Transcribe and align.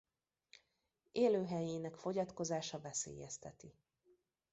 Élőhelyének 1.11 1.95
fogyatkozása 1.97 2.79
veszélyezteti. 2.79 3.73